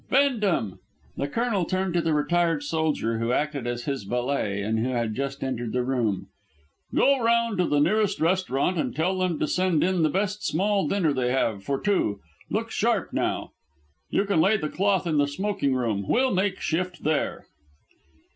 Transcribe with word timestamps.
Bendham!" 0.09 0.79
The 1.15 1.27
Colonel 1.27 1.63
turned 1.63 1.93
to 1.93 2.01
the 2.01 2.15
retired 2.15 2.63
soldier 2.63 3.19
who 3.19 3.31
acted 3.31 3.67
as 3.67 3.83
his 3.83 4.01
valet 4.01 4.59
and 4.63 4.79
who 4.79 4.89
had 4.89 5.13
just 5.13 5.43
entered 5.43 5.73
the 5.73 5.83
room, 5.83 6.25
"go 6.95 7.23
round 7.23 7.59
to 7.59 7.67
the 7.67 7.77
nearest 7.79 8.19
restaurant 8.19 8.79
and 8.79 8.95
tell 8.95 9.19
them 9.19 9.37
to 9.37 9.45
send 9.47 9.83
in 9.83 10.01
the 10.01 10.09
best 10.09 10.43
small 10.43 10.87
dinner 10.87 11.13
they 11.13 11.31
have, 11.31 11.63
for 11.63 11.79
two. 11.79 12.19
Look 12.49 12.71
sharp, 12.71 13.13
now. 13.13 13.51
You 14.09 14.25
can 14.25 14.41
lay 14.41 14.57
the 14.57 14.69
cloth 14.69 15.05
in 15.05 15.19
the 15.19 15.27
smoking 15.27 15.75
room; 15.75 16.05
we'll 16.07 16.33
make 16.33 16.61
shift 16.61 17.03
there." 17.03 17.45